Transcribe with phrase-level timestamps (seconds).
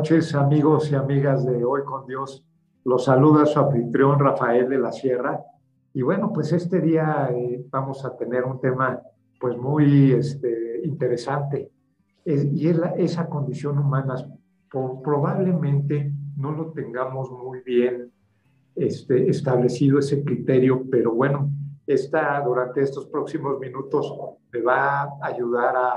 [0.00, 2.42] noches, amigos y amigas de Hoy con Dios.
[2.86, 5.44] Los saluda su anfitrión Rafael de la Sierra.
[5.92, 8.98] Y bueno, pues este día eh, vamos a tener un tema
[9.38, 11.70] pues muy este, interesante.
[12.24, 14.14] y es esa condición humana.
[14.70, 18.10] probablemente no lo tengamos muy bien
[18.74, 21.50] este, establecido ese criterio, pero bueno,
[21.86, 24.14] esta, durante estos próximos minutos
[24.50, 25.92] me va a ayudar a,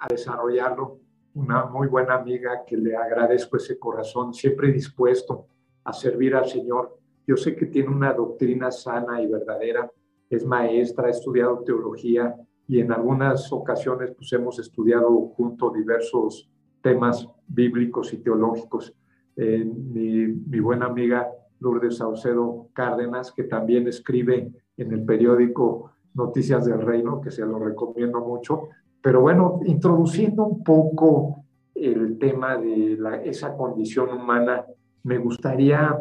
[0.00, 1.03] a desarrollarlo
[1.34, 5.46] una muy buena amiga que le agradezco ese corazón, siempre dispuesto
[5.84, 6.98] a servir al Señor.
[7.26, 9.90] Yo sé que tiene una doctrina sana y verdadera,
[10.30, 12.34] es maestra, ha estudiado teología
[12.66, 16.48] y en algunas ocasiones pues hemos estudiado junto diversos
[16.80, 18.94] temas bíblicos y teológicos.
[19.36, 21.28] Eh, mi, mi buena amiga
[21.60, 27.58] Lourdes Saucedo Cárdenas, que también escribe en el periódico Noticias del Reino, que se lo
[27.58, 28.68] recomiendo mucho,
[29.04, 34.64] pero bueno, introduciendo un poco el tema de esa condición humana,
[35.02, 35.94] me gustaría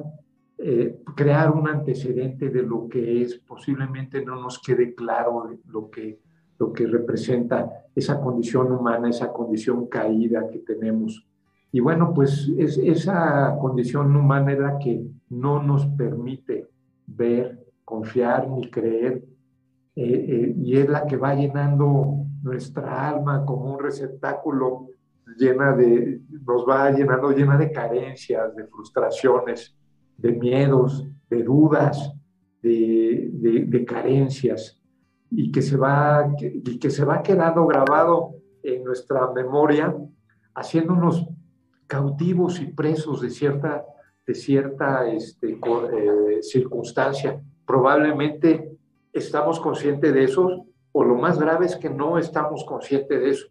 [0.57, 6.21] eh, crear un antecedente de lo que es, posiblemente no nos quede claro lo que,
[6.57, 11.27] lo que representa esa condición humana, esa condición caída que tenemos.
[11.73, 16.69] Y bueno, pues es, esa condición humana es la que no nos permite
[17.05, 19.25] ver, confiar ni creer,
[19.93, 24.89] eh, eh, y es la que va llenando nuestra alma como un receptáculo
[25.37, 29.75] llena de, nos va llenando llena de carencias, de frustraciones,
[30.17, 32.13] de miedos, de dudas,
[32.61, 34.79] de, de, carencias,
[35.29, 39.95] y que, se va, y que se va quedando grabado en nuestra memoria,
[40.53, 41.27] haciéndonos
[41.87, 43.83] cautivos y presos de cierta,
[44.25, 47.41] de cierta este, eh, circunstancia.
[47.65, 48.77] Probablemente
[49.11, 53.47] estamos conscientes de eso, o lo más grave es que no estamos conscientes de eso.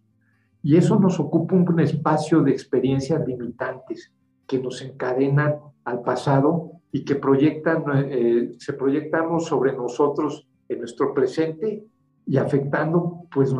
[0.63, 4.13] Y eso nos ocupa un espacio de experiencias limitantes
[4.47, 11.13] que nos encadenan al pasado y que proyectan, eh, se proyectamos sobre nosotros en nuestro
[11.13, 11.85] presente
[12.25, 13.53] y afectando pues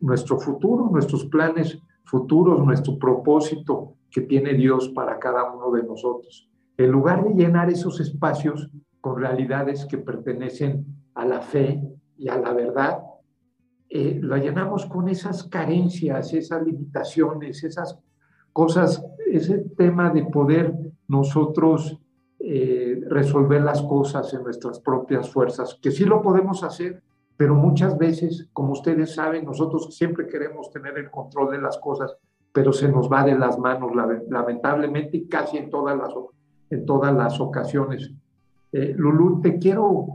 [0.00, 6.50] nuestro futuro, nuestros planes futuros, nuestro propósito que tiene Dios para cada uno de nosotros.
[6.76, 8.70] En lugar de llenar esos espacios
[9.00, 11.80] con realidades que pertenecen a la fe
[12.16, 12.98] y a la verdad,
[13.90, 17.98] eh, lo llenamos con esas carencias, esas limitaciones, esas
[18.52, 20.74] cosas, ese tema de poder
[21.06, 21.98] nosotros
[22.38, 27.02] eh, resolver las cosas en nuestras propias fuerzas, que sí lo podemos hacer,
[27.36, 32.14] pero muchas veces, como ustedes saben, nosotros siempre queremos tener el control de las cosas,
[32.52, 33.92] pero se nos va de las manos,
[34.28, 36.12] lamentablemente, y casi en todas las,
[36.70, 38.12] en todas las ocasiones.
[38.72, 40.06] Eh, Lulú, te quiero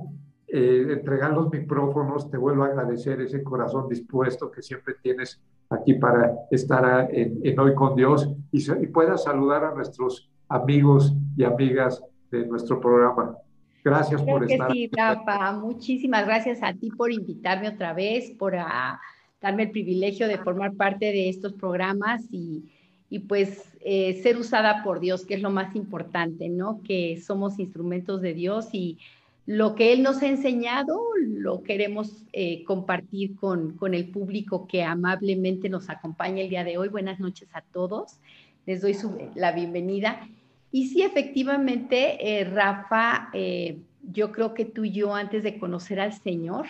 [0.55, 5.95] eh, entregar los micrófonos, te vuelvo a agradecer ese corazón dispuesto que siempre tienes aquí
[5.95, 12.03] para estar en, Hoy con Dios y, y puedas saludar a nuestros amigos y amigas
[12.29, 13.35] de nuestro programa.
[13.83, 14.71] Gracias por estar.
[14.71, 19.01] Sí, Rafa, muchísimas gracias a ti por invitarme otra vez, por ah,
[19.41, 22.71] darme el privilegio de formar parte de estos programas y,
[23.09, 26.79] y pues eh, ser usada por Dios, que es lo más importante, ¿no?
[26.83, 28.99] Que somos instrumentos de Dios y
[29.45, 31.01] lo que Él nos ha enseñado
[31.43, 36.87] lo queremos eh, compartir con, el público que amablemente nos acompaña el día de hoy.
[36.87, 38.19] Buenas noches a todos.
[38.65, 38.95] Les doy
[39.35, 40.25] la bienvenida.
[40.71, 45.99] Y sí, efectivamente, eh, Rafa, eh, yo creo que tú y yo, antes de conocer
[45.99, 46.67] al Señor,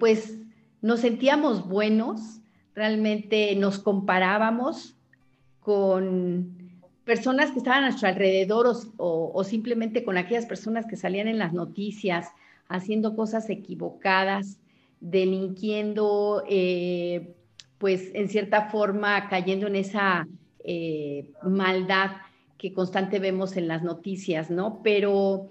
[0.00, 0.38] pues
[0.80, 2.40] nos sentíamos buenos,
[2.74, 4.96] realmente nos comparábamos
[5.60, 6.57] con
[7.08, 11.54] personas que estaban a nuestro alrededor o, simplemente con aquellas personas que salían en las
[11.54, 12.28] noticias
[12.68, 14.58] haciendo cosas equivocadas,
[15.00, 17.34] delinquiendo, eh,
[17.78, 20.28] pues en cierta forma cayendo en esa
[20.62, 22.10] eh, maldad
[22.58, 24.82] que constante vemos en las noticias, ¿no?
[24.82, 25.48] Pero,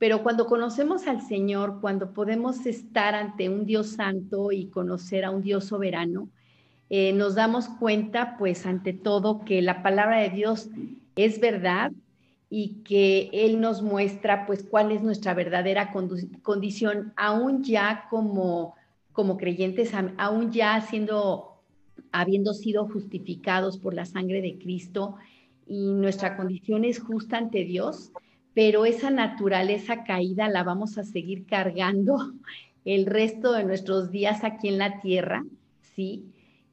[0.00, 5.30] pero cuando conocemos al Señor, cuando podemos estar ante un Dios santo y conocer a
[5.30, 6.28] un Dios soberano,
[6.90, 10.70] eh, nos damos cuenta, pues, ante todo, que la palabra de Dios
[11.16, 11.92] es verdad
[12.48, 15.92] y que Él nos muestra, pues, cuál es nuestra verdadera
[16.42, 18.74] condición, aún ya como,
[19.12, 21.60] como creyentes, aún ya siendo,
[22.10, 25.16] habiendo sido justificados por la sangre de Cristo
[25.66, 28.12] y nuestra condición es justa ante Dios,
[28.54, 32.32] pero esa naturaleza caída la vamos a seguir cargando
[32.86, 35.44] el resto de nuestros días aquí en la tierra,
[35.94, 36.24] ¿sí?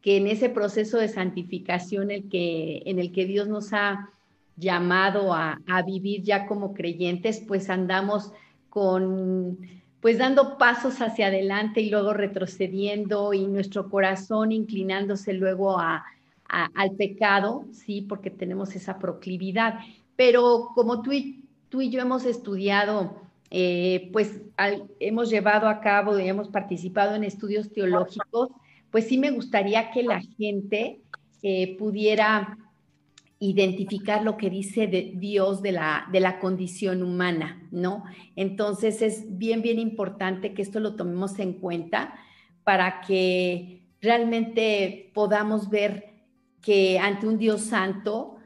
[0.05, 4.11] Que en ese proceso de santificación el que, en el que Dios nos ha
[4.55, 8.31] llamado a, vivir ya como creyentes, pues andamos
[8.69, 9.57] con,
[10.01, 16.05] pues dando pasos hacia adelante y luego retrocediendo y nuestro corazón inclinándose luego a,
[16.47, 19.79] al pecado, sí, porque tenemos esa proclividad.
[20.15, 24.39] Pero como tú y, tú y yo hemos estudiado, eh, pues
[24.99, 28.51] hemos llevado a cabo y hemos participado en estudios teológicos,
[28.95, 31.01] pues sí me gustaría que la gente
[31.41, 32.57] eh, pudiera
[33.39, 38.05] identificar lo que dice de Dios de la, de la condición humana, ¿no?
[38.37, 42.13] Entonces es bien, bien importante que esto lo tomemos en cuenta
[42.63, 46.13] para que realmente podamos ver
[46.61, 48.37] que ante un Dios santo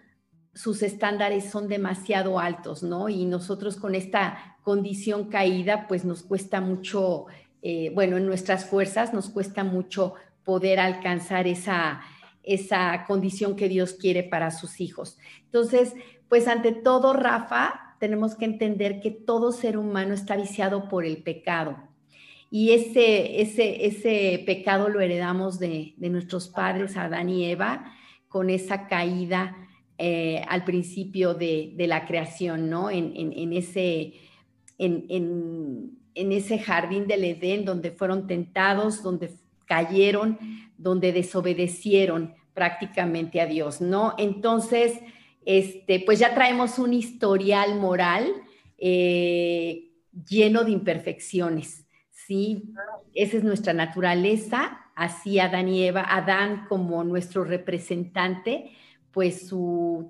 [0.56, 3.07] sus estándares son demasiado altos, ¿no?
[3.07, 7.28] Y nosotros con esta condición caída, pues nos cuesta mucho,
[7.62, 10.16] eh, bueno, en nuestras fuerzas nos cuesta mucho
[10.50, 12.01] poder alcanzar esa,
[12.42, 15.19] esa condición que Dios quiere para sus hijos.
[15.46, 15.94] Entonces,
[16.28, 21.22] pues ante todo, Rafa, tenemos que entender que todo ser humano está viciado por el
[21.22, 21.78] pecado.
[22.50, 27.94] Y ese, ese, ese pecado lo heredamos de, nuestros padres, Adán y Eva,
[28.28, 29.56] con esa caída
[30.00, 32.90] eh, al principio de, la creación, ¿no?
[32.90, 34.13] En, ese,
[34.80, 35.06] en,
[36.16, 39.30] en, ese jardín del Edén donde fueron tentados, donde
[39.69, 40.39] cayeron,
[40.77, 44.16] donde desobedecieron prácticamente a Dios, ¿no?
[44.18, 45.00] Entonces,
[45.45, 48.33] este, pues ya traemos un historial moral
[48.77, 49.92] eh,
[50.27, 52.74] lleno de imperfecciones, ¿sí?
[53.13, 58.72] Esa es nuestra naturaleza, así Adán y Eva, Adán como nuestro representante,
[59.12, 59.50] pues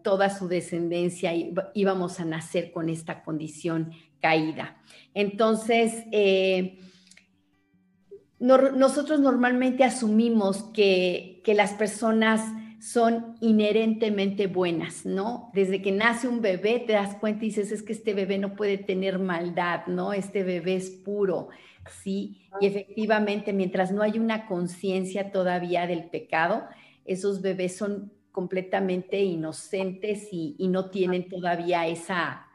[0.04, 1.32] toda su descendencia
[1.74, 3.92] íbamos a nacer con esta condición
[4.22, 4.82] caída.
[5.14, 6.80] Entonces, eh,
[8.40, 12.42] nosotros normalmente asumimos que, que las personas
[12.80, 15.52] son inherentemente buenas, ¿no?
[15.54, 18.56] Desde que nace un bebé te das cuenta y dices, es que este bebé no
[18.56, 20.14] puede tener maldad, ¿no?
[20.14, 21.50] Este bebé es puro,
[22.02, 22.42] ¿sí?
[22.62, 26.64] Y efectivamente, mientras no hay una conciencia todavía del pecado,
[27.04, 32.48] esos bebés son completamente inocentes y, y no tienen todavía esa,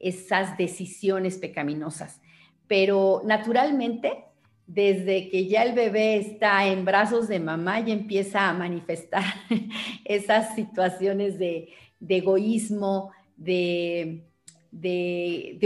[0.00, 2.20] esas decisiones pecaminosas.
[2.66, 4.24] Pero naturalmente
[4.68, 9.24] desde que ya el bebé está en brazos de mamá y empieza a manifestar
[10.04, 11.70] esas situaciones de,
[12.06, 14.26] egoísmo, de,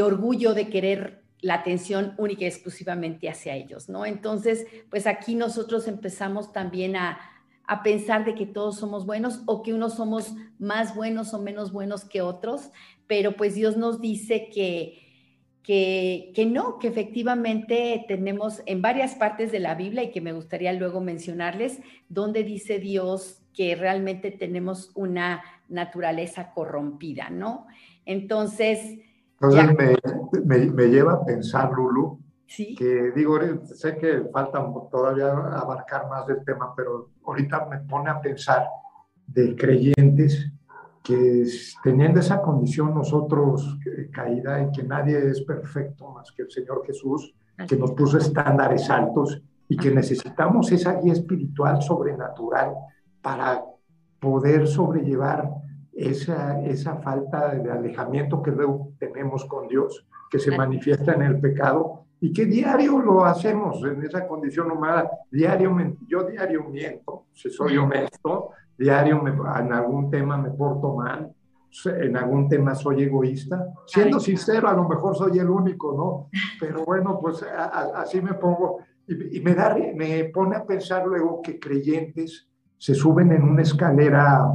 [0.00, 4.06] orgullo, de querer la atención única y exclusivamente hacia ellos, ¿no?
[4.06, 7.18] Entonces, pues aquí nosotros empezamos también a,
[7.66, 11.72] a pensar de que todos somos buenos o que unos somos más buenos o menos
[11.72, 12.70] buenos que otros,
[13.08, 15.11] pero pues Dios nos dice que
[15.62, 20.72] que, no, que efectivamente tenemos en varias partes de la Biblia y que me gustaría
[20.72, 27.66] luego mencionarles, donde dice Dios que realmente tenemos una naturaleza corrompida, ¿no?
[28.04, 28.98] Entonces...
[30.44, 32.18] me, lleva a pensar, Lulu,
[32.56, 38.20] que digo, sé que falta todavía abarcar más del tema, pero ahorita me pone a
[38.20, 38.66] pensar
[39.26, 40.51] de creyentes
[41.02, 41.44] que
[41.82, 46.84] teniendo esa condición nosotros eh, caída en que nadie es perfecto más que el Señor
[46.86, 47.34] Jesús,
[47.66, 52.74] que nos puso estándares altos y que necesitamos esa guía espiritual sobrenatural
[53.20, 53.64] para
[54.20, 55.50] poder sobrellevar
[55.92, 61.40] esa, esa falta de alejamiento que luego tenemos con Dios, que se manifiesta en el
[61.40, 65.10] pecado y que diario lo hacemos en esa condición humana.
[65.30, 68.50] Diario, yo diario miento, si soy honesto,
[68.82, 71.32] diario en algún tema me porto mal,
[71.84, 73.66] en algún tema soy egoísta.
[73.86, 76.28] Siendo sincero, a lo mejor soy el único, ¿no?
[76.60, 77.44] Pero bueno, pues
[77.94, 82.48] así me pongo y, me, da, me pone a pensar luego que creyentes
[82.78, 84.46] se suben en una escalera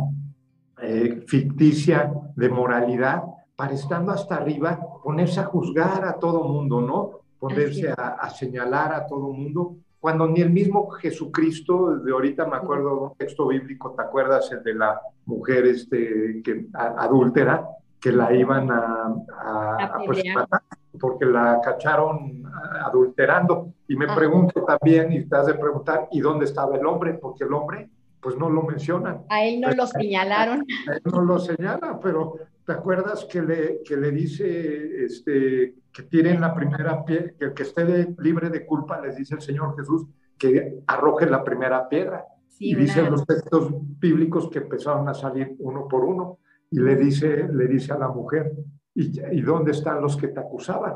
[0.81, 3.23] eh, ficticia de moralidad
[3.55, 7.11] para estando hasta arriba ponerse a juzgar a todo mundo, ¿no?
[7.39, 12.55] Ponerse a, a señalar a todo mundo cuando ni el mismo Jesucristo, de ahorita me
[12.55, 14.49] acuerdo de un texto bíblico, ¿te acuerdas?
[14.53, 17.67] El de la mujer este, que, adúltera,
[17.99, 20.61] que la iban a, a, pues, matar
[20.97, 22.41] porque la cacharon
[22.85, 23.73] adulterando.
[23.89, 27.15] Y me pregunto también, y te has de preguntar, ¿y dónde estaba el hombre?
[27.15, 27.89] Porque el hombre,
[28.21, 29.23] pues no lo mencionan.
[29.29, 30.65] A él no lo señalaron.
[30.89, 36.03] A él no lo señala, pero ¿te acuerdas que le, que le dice este, que
[36.03, 39.75] tiren la primera piedra, que el que esté libre de culpa, les dice el Señor
[39.77, 40.05] Jesús,
[40.37, 42.25] que arroje la primera piedra.
[42.59, 43.69] y dicen los textos
[43.99, 46.39] bíblicos que empezaron a salir uno por uno.
[46.69, 48.51] Y le dice, le dice a la mujer,
[48.93, 50.95] ¿y, ¿y dónde están los que te acusaban?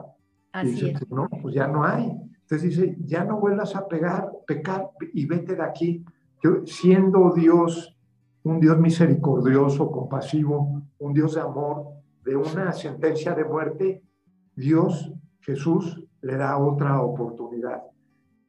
[0.64, 2.12] y dice, no, pues ya no hay.
[2.42, 6.04] Entonces dice, ya no vuelvas a pegar, pecar y vete de aquí.
[6.44, 7.96] Yo, siendo Dios,
[8.44, 11.88] un Dios misericordioso, compasivo, un Dios de amor,
[12.24, 14.04] de una sentencia de muerte,
[14.56, 17.82] Dios, Jesús, le da otra oportunidad.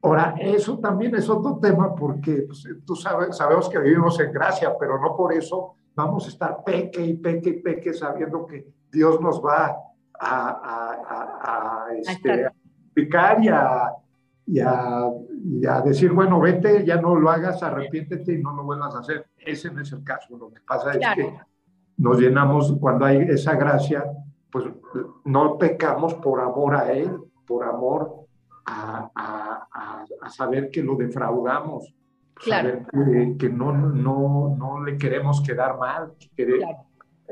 [0.03, 4.75] Ahora, eso también es otro tema porque pues, tú sabes, sabemos que vivimos en gracia,
[4.79, 9.21] pero no por eso vamos a estar peque y peque y peque sabiendo que Dios
[9.21, 9.77] nos va
[10.19, 12.49] a, a, a, este,
[12.93, 13.93] picar y a,
[14.47, 18.95] y, y a, decir, bueno, vete, ya no lo hagas, arrepiéntete y no lo vuelvas
[18.95, 19.27] a hacer.
[19.39, 20.37] Ese no es el caso.
[20.37, 21.35] Lo que pasa es que
[21.99, 24.05] nos llenamos, cuando hay esa gracia,
[24.51, 24.67] pues
[25.25, 28.27] no pecamos por amor a Él, por amor
[28.67, 29.11] a,
[30.29, 31.95] saber que lo defraudamos,
[32.41, 32.87] saber
[33.39, 36.13] que, no, no, no, le queremos quedar mal,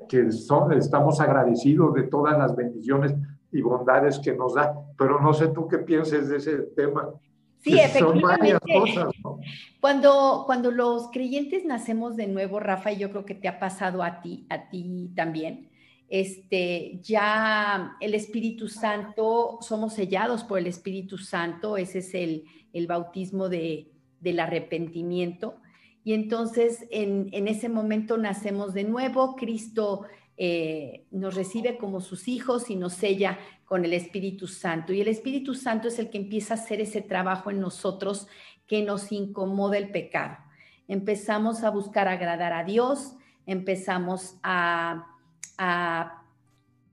[0.09, 3.15] que, son, estamos agradecidos de todas las bendiciones
[3.53, 7.09] y bondades que nos da, pero no sé tú qué pienses de ese tema.
[7.59, 8.59] Sí, efectivamente.
[9.81, 14.03] Cuando, cuando los creyentes nacemos de nuevo, Rafa, y yo creo que te ha pasado
[14.03, 15.69] a ti, a ti también,
[16.09, 22.87] este, ya el Espíritu Santo, somos sellados por el Espíritu Santo, ese es el, el
[22.87, 25.57] bautismo de, del arrepentimiento.
[26.03, 30.07] Y entonces en, en, ese momento nacemos de nuevo, Cristo
[30.43, 34.95] eh, nos recibe como sus hijos y nos sella con el Espíritu Santo.
[34.95, 38.27] Y el Espíritu Santo es el que empieza a hacer ese trabajo en nosotros
[38.67, 40.39] que nos incomoda el pecado.
[40.89, 43.17] Empezamos a buscar agradar a Dios,
[43.47, 45.07] empezamos a
[45.63, 46.23] a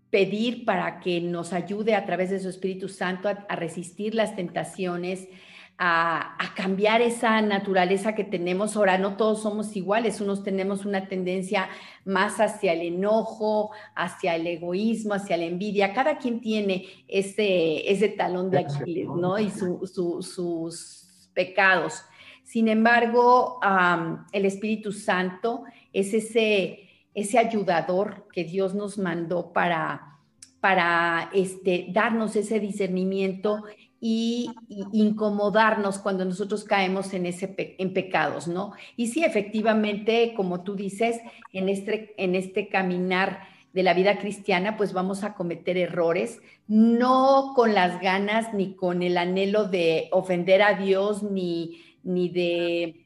[0.10, 5.30] pedir para que nos ayude a través de su Espíritu Santo a, resistir las tentaciones,
[5.78, 8.76] a, cambiar esa naturaleza que tenemos.
[8.76, 11.70] Ahora, no todos somos iguales, unos tenemos una tendencia
[12.04, 15.94] más hacia el enojo, hacia el egoísmo, hacia la envidia.
[15.94, 19.38] Cada quien tiene ese, ese talón de Aquiles, ¿no?
[19.38, 22.02] Y sus pecados.
[22.44, 23.60] Sin embargo,
[24.32, 30.20] el Espíritu Santo es ese ese ayudador que Dios nos mandó para,
[30.60, 33.64] para este, darnos ese discernimiento
[34.00, 34.52] y,
[34.92, 38.74] incomodarnos cuando nosotros caemos en, ese en pecados, ¿no?
[38.96, 41.20] Y sí, efectivamente, como tú dices,
[41.54, 43.42] en este, en este caminar
[43.74, 49.04] de la vida cristiana, pues vamos a cometer errores, no con las ganas ni con
[49.04, 53.06] el anhelo de ofender a Dios ni, ni de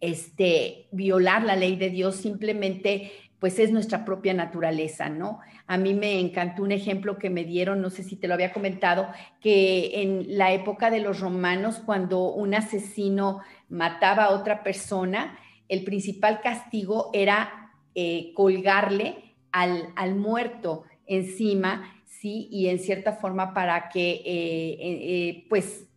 [0.00, 5.40] este, violar la ley de Dios, simplemente pues es nuestra propia naturaleza, ¿no?
[5.66, 8.52] A mí me encantó un ejemplo que me dieron, no sé si te lo había
[8.52, 9.08] comentado,
[9.40, 15.84] que en la época de los romanos, cuando un asesino mataba a otra persona, el
[15.84, 22.46] principal castigo era eh, colgarle al, al, muerto encima, ¿sí?
[22.50, 25.88] Y en cierta forma para que, eh, eh, pues,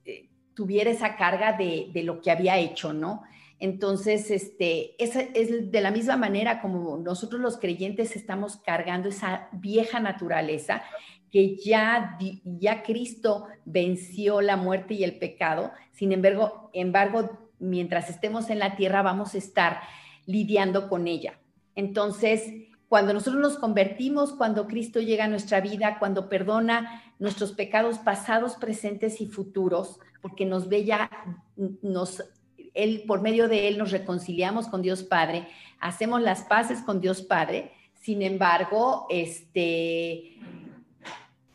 [0.53, 3.23] tuviera esa carga de, de lo que había hecho, ¿no?
[3.63, 10.01] Entonces, este, es, de la misma manera como nosotros los creyentes estamos cargando esa vieja
[10.01, 10.83] naturaleza
[11.31, 15.71] que ya, ya Cristo venció la muerte y el pecado.
[15.93, 19.79] Sin embargo, embargo, mientras estemos en la tierra vamos a estar
[20.25, 21.39] lidiando con ella.
[21.73, 22.43] Entonces,
[22.89, 28.55] cuando nosotros nos convertimos, cuando Cristo llega a nuestra vida, cuando perdona nuestros pecados pasados,
[28.55, 31.09] presentes y futuros, porque nos ve ya,
[31.81, 32.21] nos
[32.73, 35.47] él, por medio de Él nos reconciliamos con Dios Padre,
[35.79, 40.37] hacemos las paces con Dios Padre, sin embargo, este,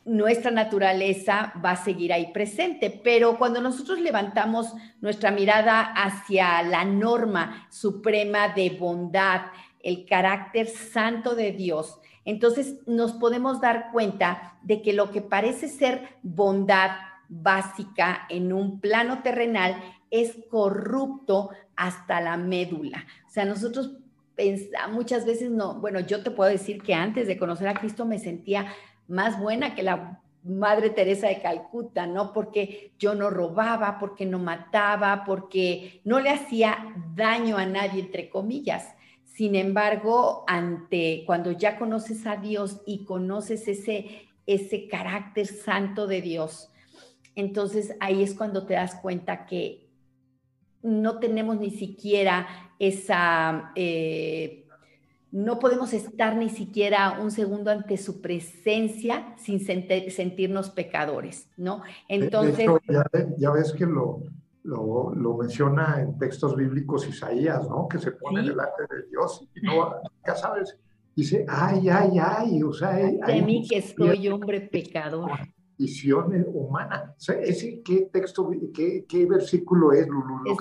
[0.05, 6.85] nuestra naturaleza va a seguir ahí presente, pero cuando nosotros levantamos nuestra mirada hacia la
[6.85, 9.43] norma suprema de bondad,
[9.81, 15.69] el carácter santo de Dios, entonces nos podemos dar cuenta de que lo que parece
[15.69, 16.91] ser bondad
[17.29, 19.77] básica en un plano terrenal
[20.11, 23.07] es corrupto hasta la médula.
[23.27, 23.99] O sea, nosotros
[24.91, 28.19] muchas veces no, bueno, yo te puedo decir que antes de conocer a Cristo me
[28.19, 28.73] sentía
[29.09, 32.33] más buena que la Madre Teresa de Calcuta, ¿no?
[32.33, 38.31] Porque yo no robaba, porque no mataba, porque no le hacía daño a nadie, entre
[38.31, 38.95] comillas.
[39.25, 46.23] Sin embargo, ante cuando ya conoces a Dios y conoces ese, ese carácter santo de
[46.23, 46.71] Dios,
[47.35, 49.88] entonces ahí es cuando te das cuenta que
[50.83, 52.47] no tenemos ni siquiera
[52.79, 54.67] esa, eh,
[55.31, 61.83] no podemos estar ni siquiera un segundo ante su presencia sin sentirnos pecadores, ¿no?
[62.09, 62.69] Entonces...
[63.39, 64.23] ya, ves que lo,
[64.63, 67.89] lo, menciona en textos bíblicos Isaías, ¿no?
[67.89, 69.91] Que se pone delante de Dios y no,
[70.27, 70.79] ya sabes,
[71.15, 72.93] dice, ay, ay, ay, o sea...
[72.93, 75.31] de mí que soy hombre pecador
[75.79, 77.15] visión humana.
[77.19, 80.41] ¿Ese qué texto, qué, qué versículo es, Lulu?
[80.51, 80.59] Es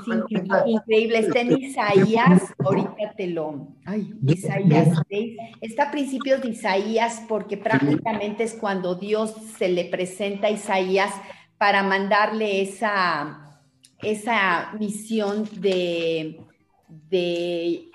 [0.67, 3.67] increíble, está en Isaías, ahorita te lo...
[3.85, 9.85] Ay, Isaías 6, está a principios de Isaías porque prácticamente es cuando Dios se le
[9.85, 11.11] presenta a Isaías
[11.57, 13.59] para mandarle esa,
[14.03, 16.39] esa misión de,
[17.09, 17.89] de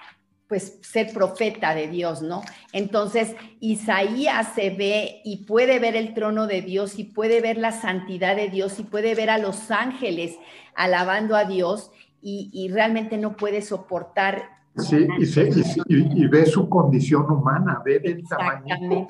[0.52, 2.42] pues ser profeta de Dios, ¿no?
[2.74, 7.72] Entonces, Isaías se ve y puede ver el trono de Dios y puede ver la
[7.72, 10.36] santidad de Dios y puede ver a los ángeles
[10.74, 11.90] alabando a Dios
[12.20, 14.42] y, realmente no puede soportar.
[14.76, 15.08] Sí,
[15.88, 19.06] y, ve su condición humana, ve el tamaño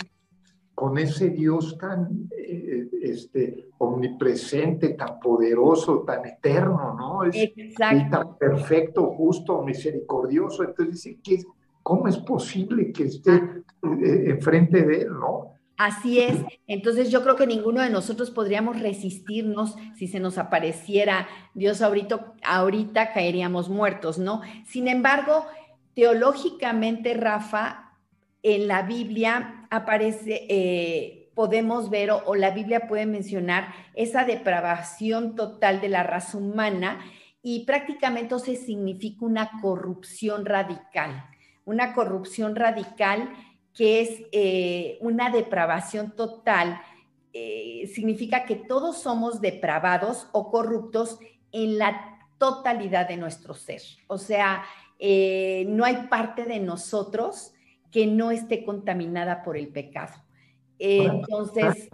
[0.74, 7.24] con ese Dios tan eh, este, omnipresente, tan poderoso, tan eterno, ¿no?
[7.24, 10.64] Es, Y tan perfecto, justo, misericordioso.
[10.64, 11.44] Entonces dice,
[11.82, 15.52] ¿cómo es posible que esté eh, enfrente de él, no?
[15.76, 16.38] Así es.
[16.66, 22.34] Entonces yo creo que ninguno de nosotros podríamos resistirnos si se nos apareciera Dios ahorita,
[22.44, 24.42] ahorita caeríamos muertos, ¿no?
[24.64, 25.44] Sin embargo,
[25.94, 27.81] teológicamente, Rafa,
[28.42, 35.80] en la Biblia aparece, eh, podemos ver o, la Biblia puede mencionar esa depravación total
[35.80, 37.00] de la raza humana
[37.42, 41.24] y prácticamente se significa una corrupción radical,
[41.64, 43.32] una corrupción radical
[43.74, 46.80] que es eh, una depravación total.
[47.32, 51.18] Eh, significa que todos somos depravados o corruptos
[51.50, 53.80] en la totalidad de nuestro ser.
[54.08, 54.64] O sea,
[55.66, 57.54] no hay parte de nosotros
[57.92, 60.14] que no esté contaminada por el pecado.
[60.78, 61.88] entonces...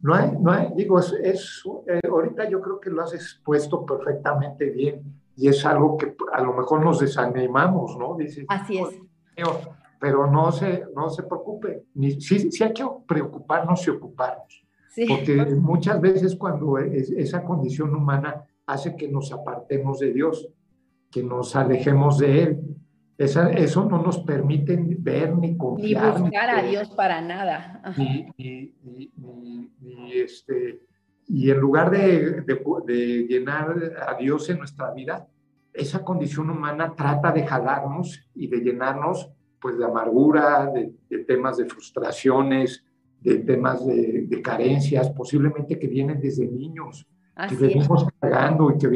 [0.00, 4.70] No hay, no hay, digo, es, eh, ahorita yo creo que lo has expuesto perfectamente
[4.70, 5.02] bien
[5.34, 8.16] y es algo que a lo mejor nos desanimamos, ¿no?
[8.46, 9.00] Así es.
[9.98, 14.64] Pero no se, no se preocupe, ni, sí, sí hay que preocuparnos y ocuparnos.
[15.08, 20.48] Porque muchas veces cuando esa condición humana hace que nos apartemos de Dios,
[21.10, 22.60] que nos alejemos de Él,
[23.18, 26.14] eso no nos permite ver ni confiar.
[26.16, 27.82] Ni buscar a Dios para nada.
[28.36, 28.72] Y,
[30.12, 30.82] este,
[31.26, 32.44] y en lugar de,
[33.28, 33.74] llenar
[34.06, 35.26] a Dios en nuestra vida,
[35.72, 41.64] esa condición humana trata de jalarnos y de llenarnos pues de amargura, de, temas de
[41.64, 42.84] frustraciones,
[43.20, 47.06] de temas de, carencias, posiblemente que vienen desde niños,
[47.48, 48.88] que venimos cargando y que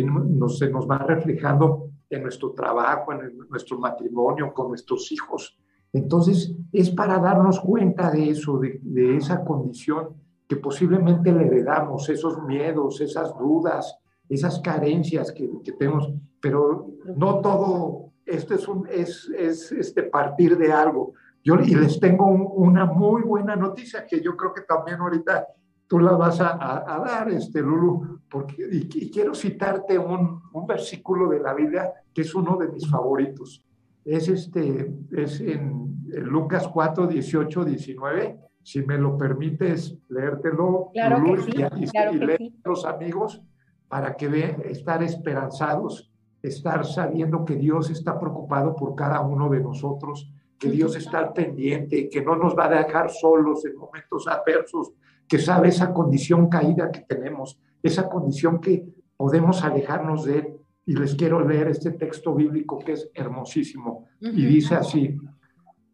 [0.48, 5.56] se nos va reflejando en nuestro trabajo, en nuestro matrimonio, con nuestros hijos.
[5.92, 10.14] Entonces, es para darnos cuenta de eso, de, esa condición
[10.48, 13.96] que posiblemente le heredamos, esos miedos, esas dudas,
[14.28, 20.72] esas carencias que, tenemos, pero no todo, esto es, un, es, es este, partir de
[20.72, 21.12] algo.
[21.42, 25.46] Yo y les tengo una muy buena noticia que yo creo que también ahorita
[25.90, 31.40] tú la vas a, dar, este, Lulu, porque, y, quiero citarte un, un, versículo de
[31.40, 33.66] la Biblia que es uno de mis favoritos.
[34.04, 38.38] Es, este, es en, Lucas 4, 18, 19.
[38.62, 43.42] Si me lo permites leértelo, Lulu, y, y, a los amigos
[43.88, 49.58] para que vean, estar esperanzados, estar sabiendo que Dios está preocupado por cada uno de
[49.58, 54.92] nosotros, que Dios está pendiente, que no nos va a dejar solos en momentos adversos,
[55.30, 58.84] que sabe esa condición caída que tenemos, esa condición que
[59.16, 60.56] podemos alejarnos de él.
[60.84, 64.06] Y les quiero leer este texto bíblico que es hermosísimo.
[64.20, 65.16] Y dice así,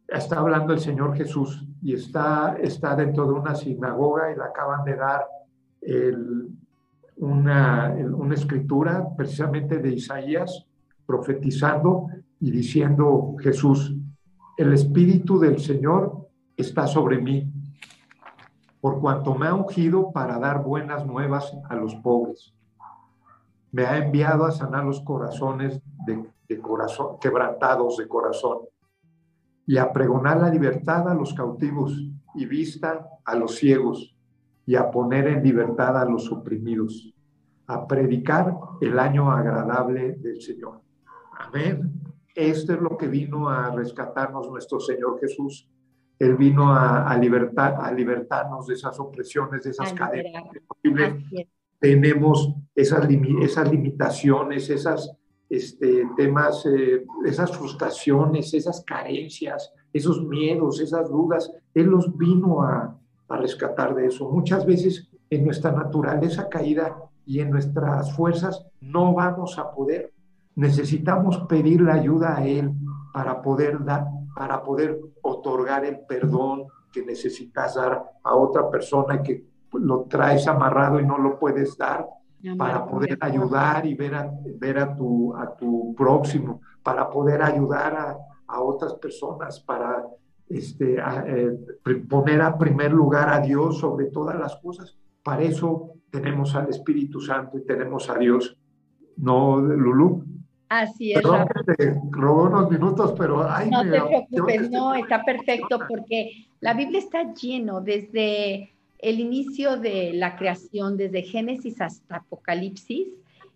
[0.08, 4.84] está hablando el Señor Jesús y está, está dentro de una sinagoga y le acaban
[4.84, 5.26] de dar
[7.16, 10.64] una, una escritura precisamente de Isaías
[11.04, 12.06] profetizando
[12.40, 13.94] y diciendo Jesús,
[14.56, 17.52] el Espíritu del Señor está sobre mí
[18.86, 22.54] por cuanto me ha ungido para dar buenas nuevas a los pobres.
[23.72, 28.58] Me ha enviado a sanar los corazones de, corazón, quebrantados de corazón
[29.66, 32.00] y a pregonar la libertad a los cautivos
[32.36, 34.16] y vista a los ciegos
[34.64, 37.12] y a poner en libertad a los oprimidos,
[37.66, 40.80] a predicar el año agradable del Señor.
[41.36, 41.92] Amén.
[42.36, 45.68] Esto es lo que vino a rescatarnos nuestro Señor Jesús
[46.18, 50.44] él vino a, libertar, a libertarnos de esas opresiones, de esas cadenas.
[51.78, 53.06] Tenemos esas,
[53.42, 55.12] esas limitaciones, esas
[55.48, 61.52] este, temas, eh, esas frustraciones, esas carencias, esos miedos, esas dudas.
[61.74, 62.98] Él los vino a,
[63.28, 64.30] a rescatar de eso.
[64.30, 70.12] Muchas veces en nuestra naturaleza caída y en nuestras fuerzas no vamos a poder.
[70.54, 72.72] Necesitamos pedir la ayuda a Él
[73.12, 79.46] para poder dar, para poder otorgar el perdón que necesitas dar a otra persona que
[79.72, 82.06] lo traes amarrado y no lo puedes dar,
[82.56, 87.94] para poder ayudar y ver a, ver a, tu, a tu próximo, para poder ayudar
[87.94, 90.04] a, a otras personas, para
[90.48, 90.96] este,
[91.26, 91.58] eh,
[92.08, 94.96] poner a primer lugar a Dios sobre todas las cosas.
[95.24, 98.56] Para eso tenemos al Espíritu Santo y tenemos a Dios
[99.16, 100.24] ¿no, Lulú?
[100.68, 101.22] Así es.
[101.22, 103.46] Perdón te robó unos minutos, pero...
[103.70, 110.12] no te preocupes, no, está perfecto porque la Biblia está lleno desde el inicio de
[110.14, 113.08] la creación, desde Génesis hasta Apocalipsis,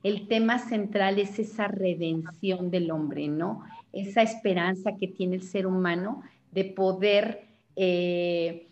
[0.02, 3.64] el tema central es esa redención del hombre, ¿no?
[3.92, 7.46] Esa esperanza que tiene el ser humano de poder
[7.76, 8.66] eh,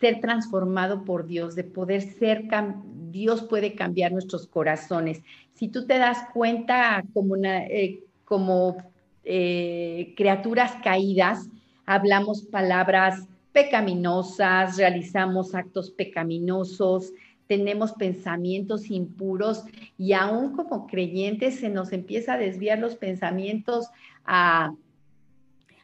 [0.00, 2.44] ser transformado por Dios, de poder ser,
[3.10, 5.22] Dios puede cambiar nuestros corazones.
[5.58, 8.76] Si tú te das cuenta como, eh, como
[9.24, 11.48] eh, criaturas caídas,
[11.84, 17.12] hablamos palabras pecaminosas, realizamos actos pecaminosos,
[17.48, 19.64] tenemos pensamientos impuros
[19.96, 23.88] y aún como creyentes se nos empieza a desviar los pensamientos
[24.24, 24.72] a,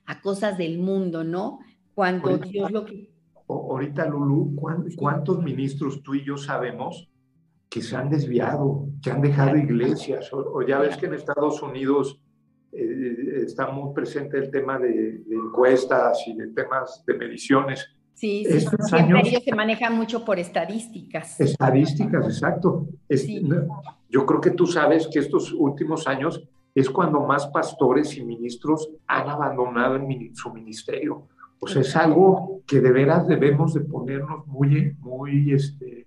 [0.07, 1.59] a cosas del mundo, ¿no?
[1.97, 3.11] Cuando Dios lo que...
[3.49, 4.55] Ahorita, Lulu,
[4.97, 7.09] ¿cuántos ministros tú y yo sabemos
[7.69, 10.33] que se han desviado, que han dejado iglesias?
[10.33, 12.19] O, ya ves que en Estados Unidos
[12.73, 17.87] eh, está muy presente el tema de, encuestas y de temas de mediciones.
[18.15, 21.39] Sí, sí, siempre ellos se manejan mucho por estadísticas.
[21.39, 22.87] Estadísticas, exacto.
[24.09, 28.89] Yo creo que tú sabes que estos últimos años es cuando más pastores y ministros
[29.07, 30.01] han abandonado
[30.33, 31.29] su ministerio.
[31.59, 36.07] O sea, es algo que de veras debemos de ponernos muy, muy este,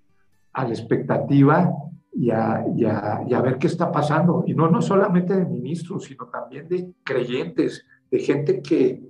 [0.52, 1.72] a la expectativa
[2.12, 4.44] y a, ver qué está pasando.
[4.46, 9.02] Y no, no solamente de ministros, sino también de creyentes, de gente que,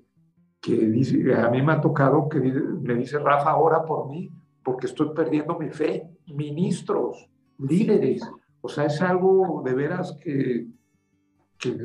[0.61, 4.31] que dice, a mí me ha tocado que me dice, Rafa, ora por mí,
[4.63, 6.09] porque estoy perdiendo mi fe.
[6.27, 8.23] Ministros, líderes.
[8.61, 10.67] O sea, es algo de veras que,
[11.59, 11.77] que,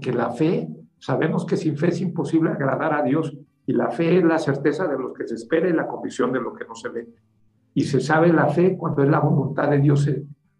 [0.00, 4.18] que la fe, sabemos que sin fe es imposible agradar a Dios, y la fe
[4.18, 6.74] es la certeza de lo que se espera y la convicción de lo que no
[6.74, 7.06] se ve.
[7.78, 10.10] Y se sabe la fe cuando es la voluntad de Dios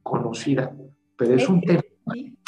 [0.05, 0.73] conocida.
[1.17, 1.83] Pero es un tema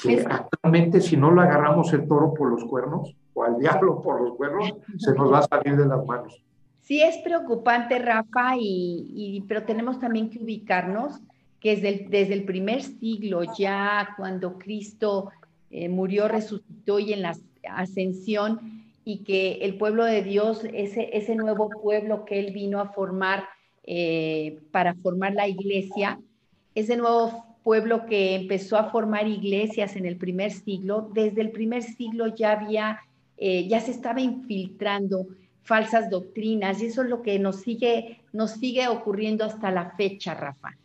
[0.00, 4.20] que actualmente si no lo agarramos el toro por los cuernos o al diablo por
[4.20, 6.40] los cuernos, se nos va a salir de las manos.
[6.83, 11.18] Sí es preocupante, Rafa, y, pero tenemos también que ubicarnos
[11.59, 15.30] que desde el, desde el primer siglo, ya cuando Cristo
[15.72, 17.37] eh, murió, resucitó y en la
[17.68, 18.61] ascensión,
[19.04, 23.42] y que el pueblo de Dios, ese, ese nuevo pueblo que Él vino a formar
[23.92, 26.20] eh, para formar la iglesia,
[26.76, 31.83] ese nuevo pueblo que empezó a formar iglesias en el primer siglo, desde el primer
[31.83, 33.00] siglo ya había,
[33.37, 35.26] eh, ya se estaba infiltrando
[35.64, 40.35] falsas doctrinas y eso es lo que nos sigue, nos sigue ocurriendo hasta la fecha,
[40.35, 40.76] Rafa.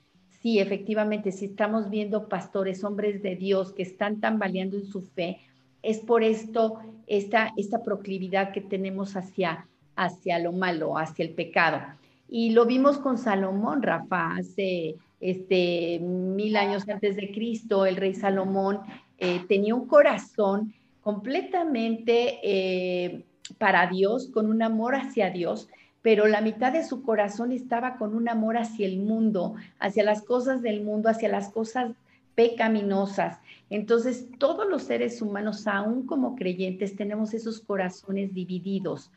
[0.41, 5.41] Sí, efectivamente, si estamos viendo pastores, hombres de Dios que están tambaleando en su fe,
[5.84, 11.84] es por esto esta, esta proclividad que tenemos hacia, hacia lo malo, hacia el pecado.
[12.30, 18.14] Y lo vimos con Salomón, Rafa, hace este, mil años antes de Cristo, el rey
[18.14, 18.80] Salomón
[19.18, 23.26] eh, tenía un corazón completamente eh,
[23.58, 25.70] para Dios, con un amor hacia Dios,
[26.02, 30.22] pero la mitad de su corazón estaba con un amor hacia el mundo, hacia las
[30.24, 31.92] cosas del mundo, hacia las cosas
[32.36, 33.40] pecaminosas.
[33.70, 39.10] Entonces, todos los seres humanos, aún como creyentes, tenemos esos corazones divididos,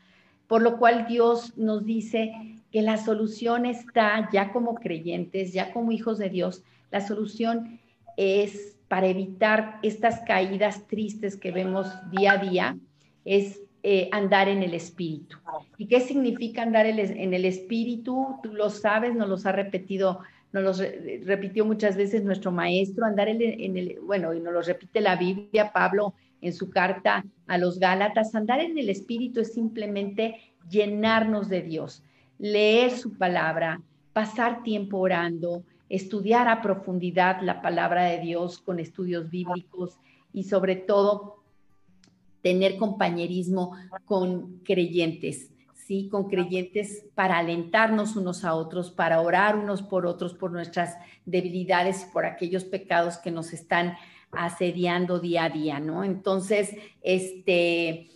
[0.47, 2.33] por lo cual Dios nos dice
[2.71, 7.79] que la solución está ya como creyentes, ya como hijos de Dios, la solución
[8.17, 12.77] es para evitar estas caídas tristes que vemos día a día,
[13.25, 15.37] es eh, andar en el espíritu.
[15.77, 18.35] ¿Y qué significa andar en el espíritu?
[18.43, 20.19] Tú lo sabes, nos los ha repetido
[20.51, 20.83] nos los
[21.25, 25.71] repitió muchas veces nuestro maestro, andar en el, bueno, y nos lo repite la Biblia,
[25.71, 31.61] Pablo en su carta a los Gálatas, andar en el Espíritu es simplemente llenarnos de
[31.61, 32.03] Dios,
[32.39, 39.29] leer su palabra, pasar tiempo orando, estudiar a profundidad la palabra de Dios con estudios
[39.29, 39.99] bíblicos
[40.33, 41.43] y sobre todo
[42.41, 43.75] tener compañerismo
[44.05, 45.51] con creyentes
[46.09, 52.05] con creyentes para alentarnos unos a otros, para orar unos por otros, por nuestras debilidades,
[52.13, 53.95] por aquellos pecados que nos están
[54.31, 56.03] asediando día a día, ¿no?
[56.03, 58.07] Entonces, este,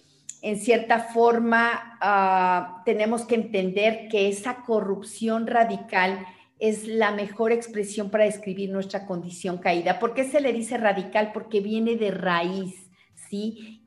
[0.44, 6.24] en cierta forma, ah, tenemos que entender que esa corrupción radical
[6.60, 9.98] es la mejor expresión para describir nuestra condición caída.
[9.98, 11.32] ¿Por qué se le dice radical?
[11.34, 12.84] Porque viene de raíz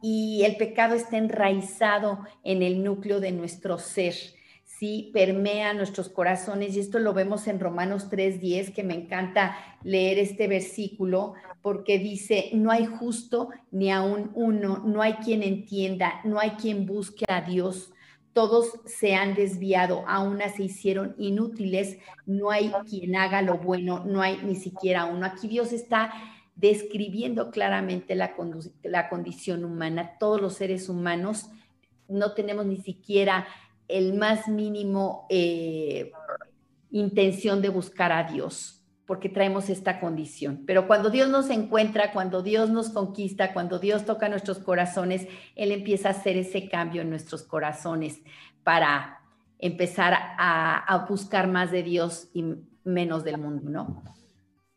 [0.03, 4.15] y el pecado está enraizado en el núcleo de nuestro ser,
[4.79, 5.11] ¿sí?
[5.13, 10.49] Permea nuestros corazones y esto lo vemos en Romanos 3:10, que me encanta leer este
[10.49, 16.51] versículo porque dice, no hay justo ni aún uno, no hay quien entienda, no hay
[16.51, 17.93] quien busque a Dios.
[18.33, 24.21] Todos se han desviado, aún se hicieron inútiles, no hay quien haga lo bueno, no
[24.21, 25.25] hay ni siquiera uno.
[25.25, 26.13] Aquí Dios está
[26.55, 28.35] describiendo claramente la,
[28.83, 30.19] la condición humana.
[30.21, 31.49] Todos los seres humanos
[32.09, 33.47] no tenemos ni siquiera
[33.89, 36.13] el más mínimo eh,
[36.91, 40.65] intención de buscar a Dios, porque traemos esta condición.
[40.67, 45.73] Pero cuando Dios nos encuentra, cuando Dios nos conquista, cuando Dios toca nuestros corazones, Él
[45.73, 48.21] empieza a hacer ese cambio en nuestros corazones
[48.65, 49.21] para
[49.59, 52.45] empezar a, buscar más de Dios y
[52.85, 54.03] menos del mundo, ¿no?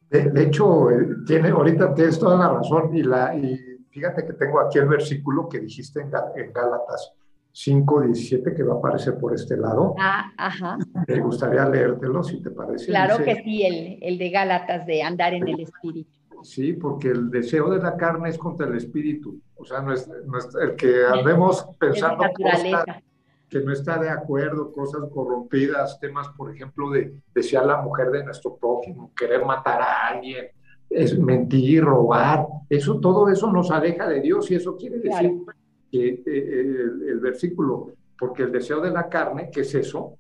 [0.10, 4.60] De, hecho, eh, tiene, ahorita tienes toda la razón y, la, y fíjate que tengo
[4.60, 7.13] aquí el versículo que dijiste en, en Gálatas
[7.65, 9.93] 5.17 que va a aparecer por este lado.
[10.00, 10.78] Ah, ajá.
[11.08, 12.86] Me gustaría leértelo, si te parece.
[12.86, 16.10] Claro que sí, el, el de Gálatas, de andar en el espíritu.
[16.41, 19.41] Sí, porque el deseo de la carne es contra el espíritu.
[19.58, 20.10] O sea, no es,
[20.62, 23.02] el que andemos pensando cosas
[23.50, 28.24] que no está de acuerdo, cosas corrompidas, temas, por ejemplo, de desear la mujer de
[28.24, 30.45] nuestro prójimo, querer matar a alguien,
[30.89, 32.45] es mentir, robar.
[32.69, 35.34] Eso, todo eso nos aleja de Dios y eso quiere decir
[35.91, 40.17] que el, versículo, porque el deseo de la carne, que es eso?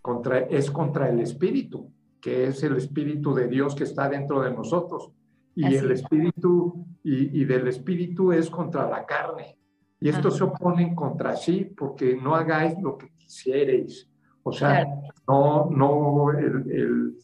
[0.00, 4.50] Contra, es contra el espíritu, que es el espíritu de Dios que está dentro de
[4.50, 5.10] nosotros.
[5.54, 9.58] Y el espíritu, y, del espíritu es contra la carne.
[10.00, 14.08] Y estos se oponen contra sí porque no hagáis lo que quisierais.
[14.42, 14.84] O sea,
[15.28, 17.16] no, no, el,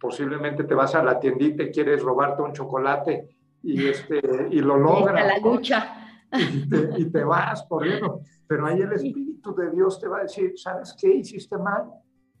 [0.00, 3.28] posiblemente te vas a la tiendita y quieres robarte un chocolate
[3.62, 5.26] y, este, y lo logras.
[5.26, 6.05] la lucha
[6.38, 8.20] y te, vas corriendo.
[8.46, 11.14] Pero ahí el Espíritu de Dios te va a decir, ¿sabes qué?
[11.14, 11.84] Hiciste mal,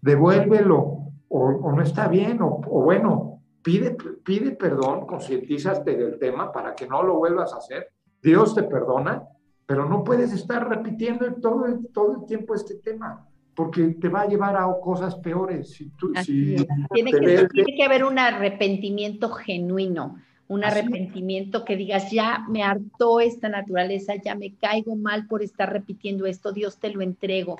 [0.00, 6.86] devuélvelo, o, no está bien, o, bueno, pide, pide perdón, concientízate del tema para que
[6.86, 7.88] no lo vuelvas a hacer.
[8.22, 9.24] Dios te perdona,
[9.66, 14.28] pero no puedes estar repitiendo todo todo el tiempo este tema porque te va a
[14.28, 15.70] llevar a cosas peores.
[15.70, 16.56] Si tú, si
[16.92, 20.16] tiene, que, tiene que haber un arrepentimiento genuino
[20.48, 25.72] un arrepentimiento que digas, ya me hartó esta naturaleza, ya me caigo mal por estar
[25.72, 27.58] repitiendo esto, Dios te lo entrego.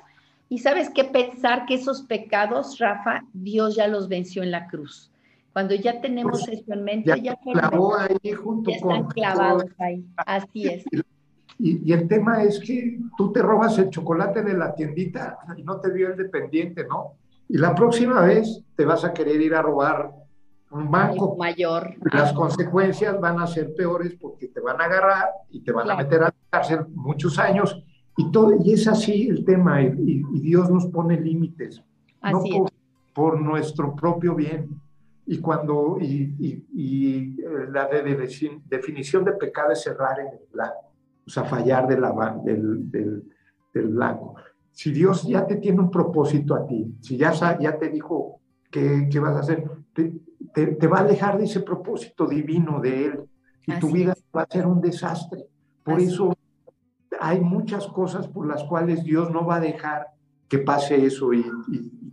[0.49, 5.11] Y sabes qué pensar que esos pecados, Rafa, Dios ya los venció en la cruz.
[5.51, 10.05] Cuando ya tenemos pues, eso en mente, ya, clavó ahí junto ya están clavados ahí.
[10.17, 10.85] Así es.
[11.59, 15.63] Y, y, el tema es que tú te robas el chocolate de la tiendita y
[15.63, 17.13] no te dio el dependiente, ¿no?
[17.49, 20.11] Y la próxima vez te vas a querer ir a robar
[20.71, 21.35] un banco.
[21.37, 21.95] Mayor.
[22.11, 25.95] Las consecuencias van a ser peores porque te van a agarrar y te van a
[25.95, 27.83] meter a la cárcel muchos años
[28.17, 31.83] y todo, y es así el tema, y, Dios nos pone límites,
[32.23, 32.41] no
[33.13, 34.81] por, nuestro propio bien.
[35.27, 36.33] Y cuando, y,
[36.73, 38.01] y eh, la de,
[38.65, 40.93] definición de pecado es cerrar en el blanco,
[41.27, 43.23] o sea, fallar de la, del, del,
[43.73, 44.35] del, blanco.
[44.71, 48.39] Si Dios ya te tiene un propósito a ti, si ya, ya te dijo
[48.71, 50.13] qué, qué vas a hacer, te,
[50.87, 53.19] va a alejar de ese propósito divino de Él
[53.65, 55.45] y tu vida va a ser un desastre.
[55.83, 56.33] Por eso
[57.19, 60.07] hay muchas cosas por las cuales Dios no va a dejar
[60.47, 61.33] que pase eso.
[61.33, 61.45] Y,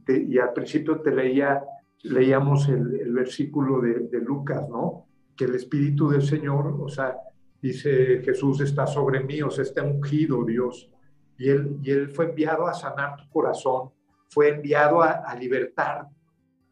[0.09, 1.63] y, al principio te leía,
[2.03, 5.07] leíamos el, versículo de, de, Lucas, ¿no?
[5.37, 7.17] Que el Espíritu del Señor, o sea,
[7.63, 10.91] dice Jesús está sobre mí, o sea, está ungido Dios.
[11.39, 13.91] Y él, y él fue enviado a sanar tu corazón,
[14.29, 16.09] fue enviado a, a libertar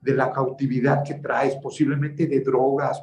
[0.03, 3.03] de la cautividad que traes, posiblemente de drogas,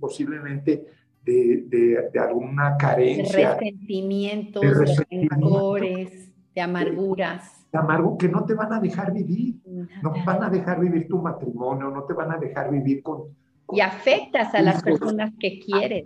[0.00, 0.86] posiblemente
[1.22, 3.50] de, de, alguna carencia.
[3.50, 7.66] De resentimientos, de, rencores, de amarguras.
[7.70, 9.56] De amargo que no te van a dejar vivir,
[10.02, 13.24] no van a dejar vivir tu matrimonio, no te van a dejar vivir con...
[13.70, 16.02] y afectas a las personas que quieres.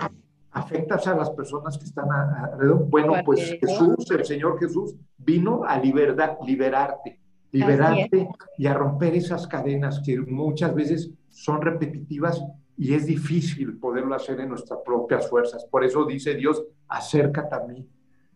[0.51, 2.89] Afectas a las personas que están alrededor.
[2.89, 7.24] Bueno, pues Jesús, el Señor Jesús, vino a liberarte
[7.55, 12.45] liberarte y a romper esas cadenas que muchas veces son repetitivas
[12.77, 15.65] y es difícil poderlo hacer en nuestras propias fuerzas.
[15.71, 17.89] Por eso dice Dios, acércate a mí,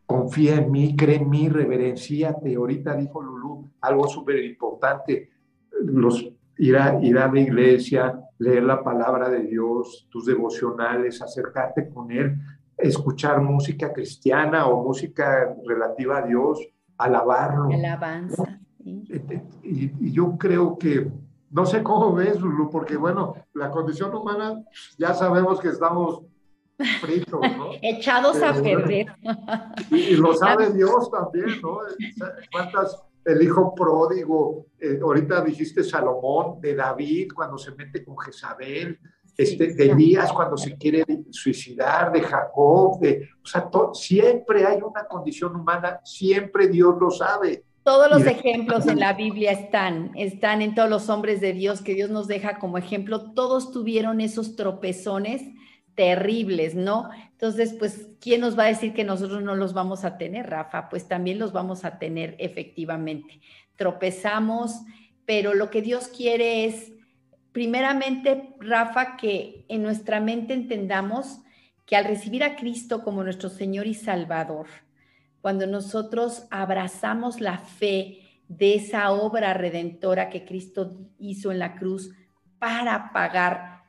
[0.07, 2.55] confía en mí, cree en mí, reverenciate.
[2.55, 5.31] Ahorita dijo Lulú algo súper importante,
[5.83, 11.89] los, ir, a, ir a la iglesia, leer la palabra de Dios, tus devocionales, acercarte
[11.89, 12.37] con Él,
[12.77, 16.61] escuchar música cristiana o música relativa a Dios,
[16.97, 17.65] alabarlo.
[17.73, 18.58] Alabanza.
[19.63, 21.11] Y, yo creo que,
[21.51, 24.65] no sé cómo ves, Lulu, porque bueno, la condición humana,
[24.99, 26.23] ya sabemos que estamos
[27.01, 27.71] fritos, ¿no?
[27.83, 29.07] Echados a perder.
[29.91, 31.79] Y, lo sabe Dios también, ¿no?
[32.53, 38.99] ¿Cuántas, el hijo pródigo, eh, ahorita dijiste Salomón, de David cuando se mete con Jezabel,
[39.39, 45.07] este, de Elías cuando se quiere suicidar, de Jacob, de, o sea, siempre hay una
[45.07, 47.65] condición humana, siempre Dios lo sabe.
[47.89, 51.95] Todos los ejemplos en la Biblia están, están en todos los hombres de Dios que
[51.95, 53.31] Dios nos deja como ejemplo.
[53.33, 55.41] Todos tuvieron esos tropezones
[55.95, 57.09] terribles, ¿no?
[57.33, 60.91] Entonces, pues, ¿quién nos va a decir que nosotros no los vamos a tener, Rafa?
[60.91, 63.41] Pues también los vamos a tener efectivamente.
[63.77, 64.83] Tropezamos,
[65.25, 66.93] pero lo que Dios quiere es,
[67.53, 71.39] primeramente, Rafa, que en nuestra mente entendamos
[71.87, 74.67] que al recibir a Cristo como nuestro Señor y Salvador,
[75.41, 82.13] cuando nosotros abrazamos la fe de esa obra redentora que Cristo hizo en la cruz
[82.59, 83.85] para pagar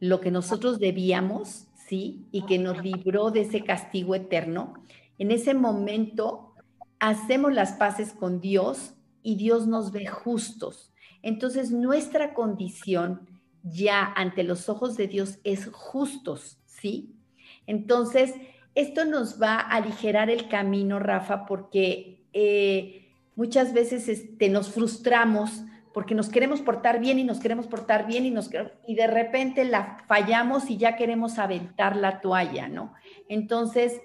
[0.00, 2.26] lo que nosotros debíamos, ¿sí?
[2.32, 4.74] Y que nos libró de ese castigo eterno,
[5.18, 6.54] en ese momento
[6.98, 10.92] hacemos las paces con Dios y Dios nos ve justos.
[11.22, 13.28] Entonces nuestra condición
[13.62, 17.16] ya ante los ojos de Dios es justos, ¿sí?
[17.66, 18.34] Entonces,
[18.76, 25.62] esto nos va a aligerar el camino, Rafa, porque eh, muchas veces este, nos frustramos
[25.96, 28.50] porque nos queremos portar bien y nos queremos portar bien y, nos,
[28.86, 32.92] y de repente la fallamos y ya queremos aventar la toalla, ¿no?
[33.30, 33.98] Entonces,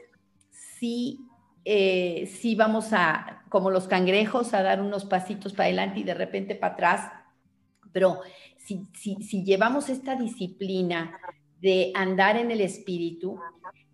[0.52, 1.20] sí,
[1.66, 6.14] eh, sí vamos a, como los cangrejos, a dar unos pasitos para adelante y de
[6.14, 7.12] repente para atrás,
[7.92, 8.22] pero
[8.58, 11.20] si, si llevamos esta disciplina
[11.60, 13.38] de andar en el espíritu,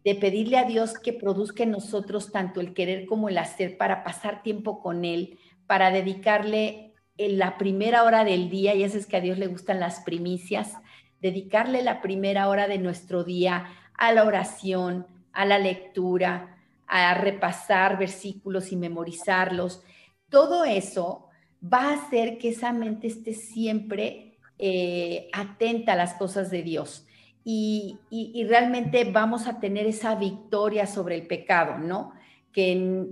[0.07, 4.05] de pedirle a Dios que produzca en nosotros tanto el querer como el hacer para
[4.05, 9.05] pasar tiempo con Él, para dedicarle en la primera hora del día, y eso es
[9.05, 10.75] que a Dios le gustan las primicias,
[11.19, 13.65] dedicarle la primera hora de nuestro día
[13.97, 16.55] a la oración, a la lectura,
[16.87, 19.83] a repasar versículos y memorizarlos.
[20.29, 21.27] Todo eso
[21.61, 27.06] va a hacer que esa mente esté siempre eh, atenta a las cosas de Dios.
[27.49, 32.11] Y, realmente vamos a tener esa victoria sobre el pecado, ¿no?
[32.51, 33.07] Que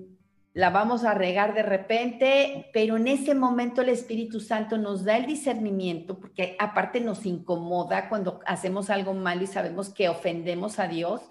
[0.54, 5.16] la vamos a regar de repente, pero en ese momento el Espíritu Santo nos da
[5.16, 10.90] el discernimiento, porque aparte nos incomoda cuando hacemos algo malo y sabemos que ofendemos a
[10.90, 11.22] Dios,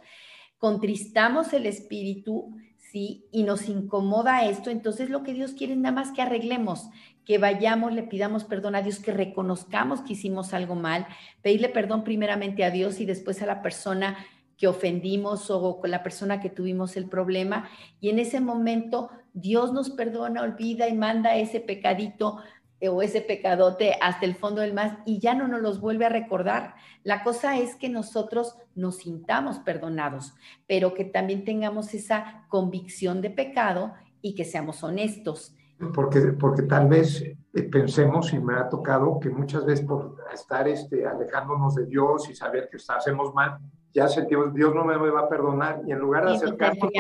[0.57, 3.27] contristamos el Espíritu, ¿sí?
[3.31, 6.89] Y nos incomoda esto, entonces lo que Dios quiere es nada más que arreglemos,
[7.25, 11.07] que vayamos, le pidamos perdón a Dios, que reconozcamos que hicimos algo mal,
[11.43, 14.17] pedirle perdón primeramente a Dios y después a la persona
[14.57, 17.69] que ofendimos o con la persona que tuvimos el problema.
[18.01, 22.39] Y en ese momento Dios nos perdona, olvida y manda ese pecadito
[22.81, 26.07] eh, o ese pecadote hasta el fondo del mar y ya no nos los vuelve
[26.07, 26.75] a recordar.
[27.03, 30.35] La cosa es que nosotros nos sintamos perdonados,
[30.67, 35.55] pero que también tengamos esa convicción de pecado y que seamos honestos.
[35.93, 40.67] Porque, porque tal vez eh, pensemos, y me ha tocado, que muchas veces por estar
[40.67, 43.59] este, alejándonos de Dios y saber que hacemos mal,
[43.93, 46.91] ya sentimos, Dios no me va a perdonar, y en lugar de acercarnos,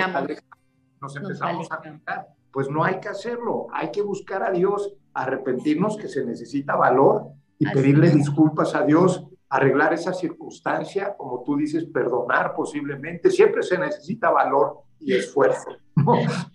[1.00, 2.28] nos, empezamos a alejar.
[2.52, 7.32] Pues no hay que hacerlo, hay que buscar a Dios, arrepentirnos que se necesita valor
[7.58, 13.76] y pedirle disculpas a Dios, arreglar esa circunstancia, como tú dices, perdonar posiblemente, siempre se
[13.76, 15.70] necesita valor y esfuerzo.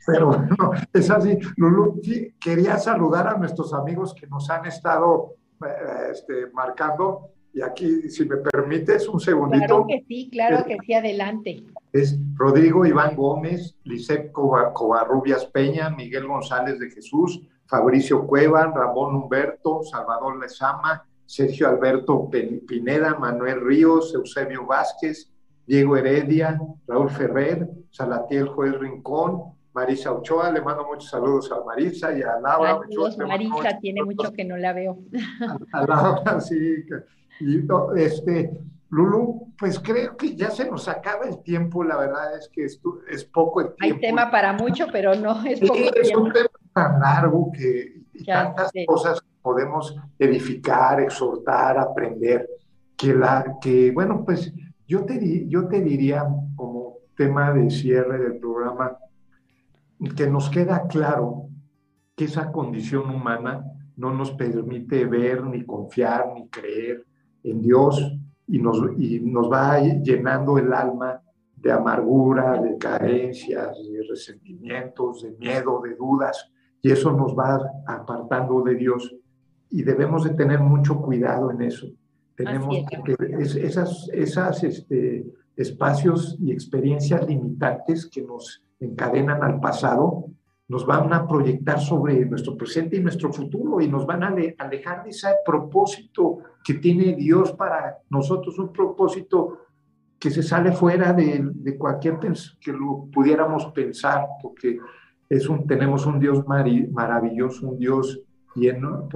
[0.06, 1.38] Pero bueno, es así.
[1.58, 2.02] Lulu,
[2.40, 8.26] quería saludar a nuestros amigos que nos han estado eh, este, marcando y aquí, si
[8.26, 9.66] me permites, un segundito.
[9.66, 11.64] Claro que sí, claro que sí, adelante.
[11.92, 19.82] Es Rodrigo Iván Gómez, Lisep Covarrubias Peña, Miguel González de Jesús, Fabricio Cueva, Ramón Humberto,
[19.84, 25.32] Salvador Lezama, Sergio Alberto Pineda, Manuel Ríos, Eusebio Vázquez,
[25.70, 32.12] Diego Heredia, Raúl Ferrer, Salatiel Juez Rincón, Marisa Ochoa, le mando muchos saludos a Marisa
[32.18, 32.80] y a Laura.
[32.90, 34.98] Saludos, Marisa, tiene mucho que no la veo.
[35.72, 36.58] A, a Laura, sí,
[37.42, 38.50] y este,
[38.90, 42.82] Lulu, pues creo que ya se nos acaba el tiempo, la verdad es que es,
[43.08, 43.96] es poco el tiempo.
[43.96, 46.00] Hay tema para mucho, pero no es poco tiempo.
[46.02, 52.50] Es un tema tan largo que tantas cosas podemos edificar, exhortar, aprender,
[52.98, 54.52] que, la, que bueno, pues
[54.90, 58.98] yo te, yo te diría como tema de cierre del programa,
[60.16, 61.48] que nos queda claro
[62.16, 63.64] que esa condición humana
[63.98, 67.06] no nos permite ver, ni confiar, ni creer,
[67.44, 71.22] en Dios y nos, y nos va llenando el alma
[71.56, 76.52] de amargura, de carencias, de resentimientos, de miedo, de dudas,
[76.82, 79.16] y eso nos va apartando de Dios
[79.70, 81.88] y debemos de tener mucho cuidado en eso.
[82.40, 85.26] Tenemos que esas, esas este,
[85.58, 90.28] espacios y experiencias limitantes que nos encadenan al pasado,
[90.70, 95.04] nos van a proyectar sobre nuestro presente y nuestro futuro y nos van a alejar
[95.04, 99.58] de ese propósito que tiene Dios para nosotros, un propósito
[100.18, 102.20] que se sale fuera de, de cualquier
[102.62, 104.80] que lo pudiéramos pensar, porque
[105.28, 108.22] es un, tenemos un Dios maravilloso, un Dios
[108.56, 109.10] lleno.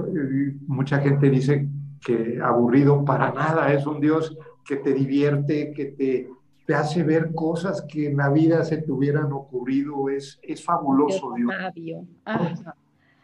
[0.66, 1.70] Mucha gente dice
[2.04, 6.30] que aburrido para nada, es un Dios que te divierte, que te,
[6.66, 11.32] te hace ver cosas que en la vida se te hubieran ocurrido, es, es fabuloso
[11.34, 11.52] Dios.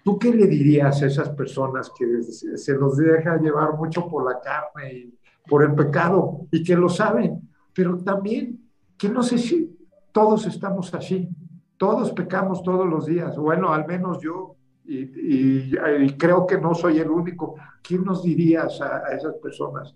[0.03, 4.41] ¿Tú qué le dirías a esas personas que se los deja llevar mucho por la
[4.41, 5.18] carne y
[5.49, 7.49] por el pecado y que lo saben?
[7.74, 8.61] Pero también
[8.97, 9.76] que no sé si
[10.12, 11.28] todos estamos así,
[11.76, 15.70] todos pecamos todos los días, bueno, al menos yo, y,
[16.16, 17.55] creo que no soy el único.
[17.83, 19.95] ¿Quién nos dirías a, esas personas?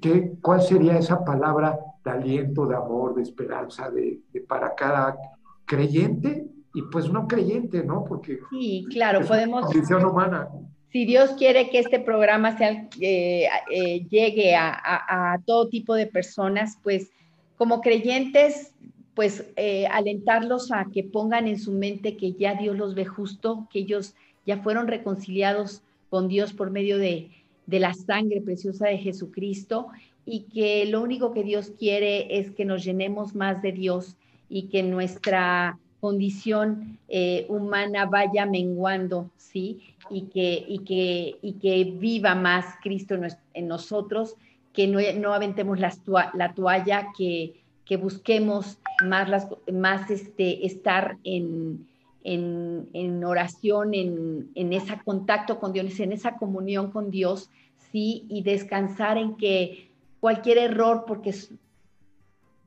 [0.00, 5.16] ¿Qué, ¿Cuál sería esa palabra de aliento, de amor, de esperanza de, para cada
[5.64, 8.04] creyente y pues no creyente, ¿no?
[8.04, 9.66] Porque sí, claro, podemos.
[9.66, 10.48] Condición humana.
[10.92, 16.06] Si Dios quiere que este programa sea, eh, eh, llegue a, a, todo tipo de
[16.06, 17.12] personas, pues
[17.56, 18.74] como creyentes,
[19.14, 23.68] pues eh, alentarlos a que pongan en su mente que ya Dios los ve justo,
[23.72, 24.14] que ellos
[24.46, 27.30] ya fueron reconciliados con Dios por medio de,
[27.66, 29.88] de la sangre preciosa de Jesucristo
[30.24, 34.16] y que lo único que Dios quiere es que nos llenemos más de Dios
[34.48, 39.80] y que nuestra condición eh, humana vaya menguando, ¿sí?
[40.08, 43.14] Y que, y que, y que viva más Cristo
[43.54, 44.36] en, nosotros,
[44.72, 47.59] que no, no aventemos la toalla, que,
[47.90, 51.88] que busquemos más, las, más este, estar en,
[52.22, 57.50] en, en oración, en, en ese contacto con Dios, en esa comunión con Dios,
[57.90, 58.26] ¿sí?
[58.28, 61.34] Y descansar en que cualquier error, porque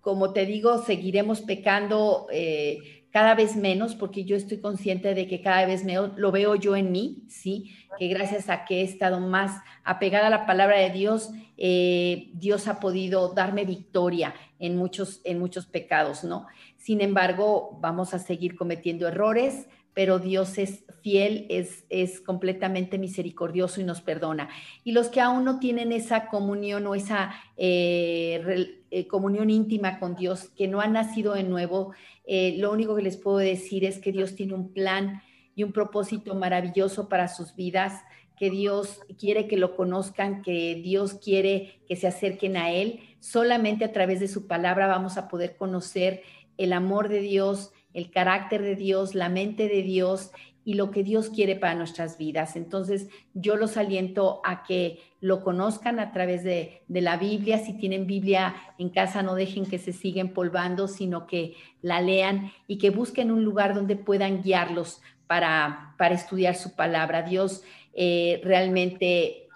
[0.01, 5.39] como te digo, seguiremos pecando eh, cada vez menos, porque yo estoy consciente de que
[5.39, 7.76] cada vez me, lo veo yo en mí, ¿sí?
[7.99, 12.68] Que gracias a que he estado más apegada a la palabra de Dios, eh, Dios
[12.68, 16.47] ha podido darme victoria en muchos, en muchos pecados, ¿no?
[16.78, 23.80] Sin embargo, vamos a seguir cometiendo errores, pero Dios es fiel, es, es completamente misericordioso
[23.80, 24.49] y nos perdona.
[24.84, 30.15] Y los que aún no tienen esa comunión o esa eh, eh, comunión íntima con
[30.15, 31.93] Dios, que no han nacido de nuevo,
[32.27, 35.23] eh, lo único que les puedo decir es que Dios tiene un plan
[35.55, 38.03] y un propósito maravilloso para sus vidas,
[38.37, 42.99] que Dios quiere que lo conozcan, que Dios quiere que se acerquen a Él.
[43.19, 46.21] Solamente a través de su palabra vamos a poder conocer
[46.57, 50.29] el amor de Dios, el carácter de Dios, la mente de Dios
[50.66, 52.55] y lo que Dios quiere para nuestras vidas.
[52.55, 57.59] Entonces, yo los aliento a que lo conozcan a través de, la Biblia.
[57.59, 62.51] Si tienen Biblia en casa, no dejen que se siga empolvando, sino que la lean
[62.68, 67.24] y que busquen un lugar donde puedan guiarlos para, para estudiar su palabra.
[67.24, 69.47] Dios eh, realmente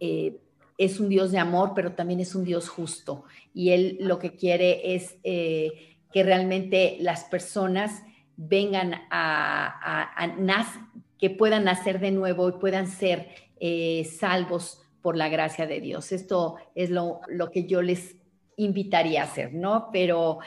[0.00, 0.36] eh,
[0.78, 3.24] es un Dios de amor, pero también es un Dios justo.
[3.54, 8.02] Y Él lo que quiere es eh, que realmente las personas
[8.36, 10.10] vengan a,
[11.18, 13.28] que puedan nacer de nuevo y puedan ser
[13.58, 16.12] eh, salvos por la gracia de Dios.
[16.12, 17.20] Esto es lo,
[17.52, 18.16] que yo les
[18.56, 19.88] invitaría a hacer, ¿no?
[19.92, 20.38] Pero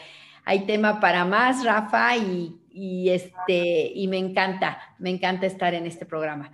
[0.45, 6.05] hay tema para más, Rafa, y, este, y me encanta, me encanta estar en este
[6.05, 6.51] programa.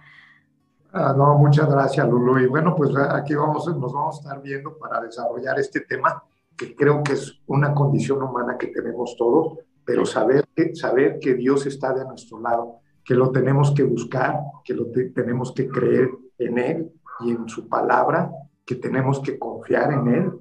[0.94, 2.40] Ah, no, muchas gracias, Lulu.
[2.40, 6.24] Y bueno, pues aquí vamos, nos vamos a estar viendo para desarrollar este tema,
[6.56, 11.36] que creo que es una condición humana que tenemos todos pero saber que, saber que
[11.36, 16.10] Dios está de nuestro lado, que lo tenemos que buscar, que lo tenemos que creer
[16.40, 18.32] en Él y en su palabra,
[18.66, 20.32] que tenemos que confiar en Él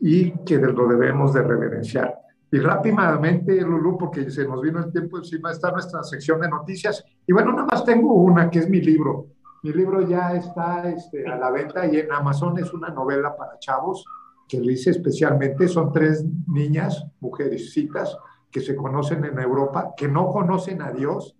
[0.00, 2.14] y que lo debemos de reverenciar.
[2.52, 7.04] Y rápidamente, Lulú, porque se nos vino el tiempo encima, está nuestra sección de noticias.
[7.24, 9.28] Y bueno, nada más tengo una, que es mi libro.
[9.62, 13.58] Mi libro ya está este, a la venta y en Amazon es una novela para
[13.58, 14.04] chavos
[14.48, 15.68] que lo hice especialmente.
[15.68, 18.18] Son tres niñas, mujercitas,
[18.50, 21.36] que se conocen en Europa, que no conocen a Dios,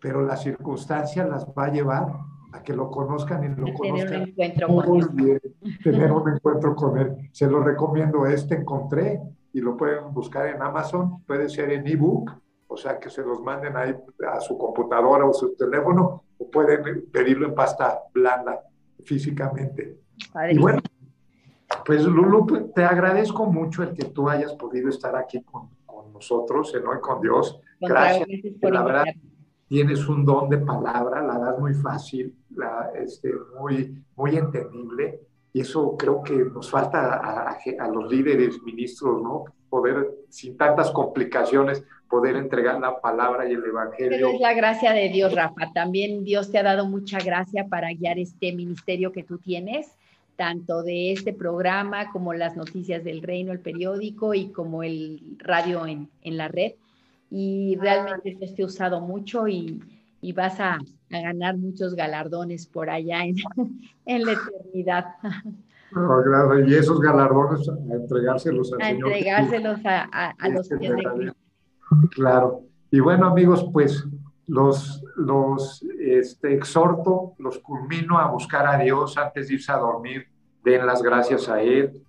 [0.00, 2.12] pero las circunstancias las va a llevar
[2.52, 4.34] a que lo conozcan y lo conozcan.
[4.34, 5.40] Tener un encuentro con él.
[5.84, 7.30] tener un encuentro con él.
[7.32, 9.20] Se lo recomiendo, este encontré
[9.52, 12.30] y lo pueden buscar en Amazon, puede ser en ebook,
[12.68, 13.94] o sea que se los manden ahí
[14.32, 18.60] a su computadora o su teléfono, o pueden pedirlo en pasta blanda
[19.04, 19.98] físicamente.
[20.50, 20.80] Y bueno,
[21.84, 25.70] pues Lulu, te agradezco mucho el que tú hayas podido estar aquí con,
[26.12, 27.60] nosotros, en Hoy con Dios.
[27.80, 28.28] Gracias.
[28.62, 29.04] la verdad,
[29.68, 35.20] tienes un don de palabra, la das muy fácil, la, este, muy, muy entendible.
[35.52, 39.44] Y eso creo que nos falta a, a, los líderes, ministros, ¿no?
[39.68, 44.30] Poder, sin tantas complicaciones, poder entregar la palabra y el evangelio.
[44.30, 45.72] es la gracia de Dios, Rafa.
[45.72, 49.96] También Dios te ha dado mucha gracia para guiar este ministerio que tú tienes
[50.40, 55.84] tanto de este programa como las noticias del reino, el periódico y como el radio
[55.84, 56.72] en, en la red.
[57.30, 59.82] Y realmente Dios te ha usado mucho y,
[60.22, 60.78] y vas a,
[61.10, 63.36] ganar muchos galardones por allá en,
[64.06, 65.04] en la eternidad.
[66.66, 71.36] y esos galardones a entregárselos a entregárselos a, los pies de Cristo.
[72.12, 72.62] Claro.
[72.90, 74.06] Y bueno, amigos, pues
[74.46, 75.84] los, los
[76.18, 80.26] este, exhorto, los culmino a buscar a Dios antes de irse a dormir.
[80.64, 82.02] Den las gracias a Él,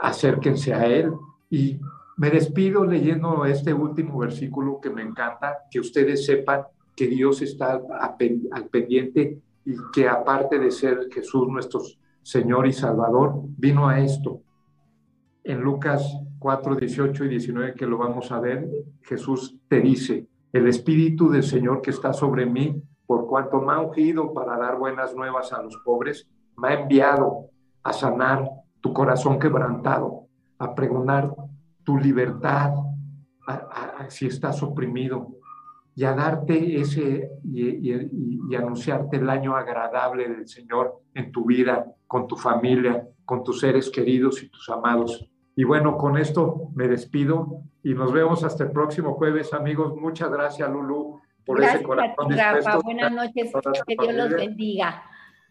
[0.00, 1.12] acérquense a Él.
[1.50, 1.80] Y
[2.16, 6.62] me despido leyendo este último versículo que me encanta, que ustedes sepan
[6.96, 11.80] que Dios está al pendiente y que aparte de ser Jesús nuestro
[12.22, 14.42] Señor y Salvador, vino a esto.
[15.44, 16.04] En Lucas
[16.38, 18.68] 4, 18 y 19, que lo vamos a ver,
[19.02, 23.80] Jesús te dice, el Espíritu del Señor que está sobre mí, por cuanto me ha
[23.80, 26.28] ungido para dar buenas nuevas a los pobres,
[26.58, 27.46] me ha enviado
[27.82, 28.46] a sanar
[28.82, 30.26] tu corazón quebrantado,
[30.58, 31.34] a pregonar
[31.84, 32.74] tu libertad
[34.08, 35.38] si estás oprimido,
[35.94, 42.26] y a darte ese y, anunciarte el año agradable del Señor en tu vida, con
[42.26, 45.26] tu familia, con tus seres queridos y tus amados.
[45.56, 49.96] Y bueno, con esto me despido y nos vemos hasta el próximo jueves, amigos.
[49.96, 52.30] Muchas gracias, Lulu, por ese corazón.
[52.30, 52.78] Rafa.
[52.78, 53.50] Buenas noches,
[53.86, 55.02] que Dios los bendiga.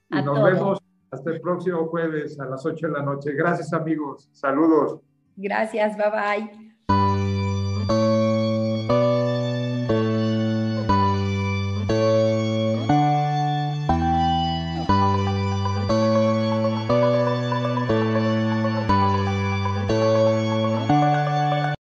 [0.10, 0.80] y nos vemos
[1.10, 3.34] hasta el próximo jueves a las 8 de la noche.
[3.34, 4.30] Gracias, amigos.
[4.32, 5.02] Saludos.
[5.36, 6.67] Gracias, bye bye.